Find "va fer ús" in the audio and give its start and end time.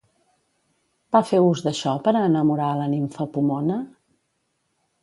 1.15-1.61